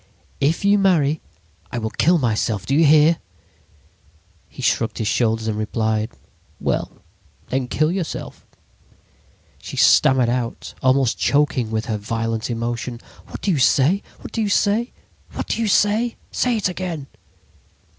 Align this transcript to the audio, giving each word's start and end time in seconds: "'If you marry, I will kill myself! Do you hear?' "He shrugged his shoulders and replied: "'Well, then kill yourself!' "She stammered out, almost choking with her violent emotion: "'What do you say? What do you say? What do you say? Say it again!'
"'If 0.39 0.65
you 0.65 0.79
marry, 0.79 1.21
I 1.71 1.77
will 1.77 1.91
kill 1.91 2.17
myself! 2.17 2.65
Do 2.65 2.73
you 2.73 2.85
hear?' 2.87 3.19
"He 4.49 4.63
shrugged 4.63 4.97
his 4.97 5.07
shoulders 5.07 5.47
and 5.47 5.55
replied: 5.59 6.09
"'Well, 6.59 7.03
then 7.49 7.67
kill 7.67 7.91
yourself!' 7.91 8.43
"She 9.59 9.77
stammered 9.77 10.27
out, 10.27 10.73
almost 10.81 11.19
choking 11.19 11.69
with 11.69 11.85
her 11.85 11.97
violent 11.99 12.49
emotion: 12.49 12.99
"'What 13.27 13.41
do 13.41 13.51
you 13.51 13.59
say? 13.59 14.01
What 14.21 14.31
do 14.33 14.41
you 14.41 14.49
say? 14.49 14.91
What 15.33 15.45
do 15.49 15.61
you 15.61 15.67
say? 15.67 16.15
Say 16.31 16.57
it 16.57 16.67
again!' 16.67 17.05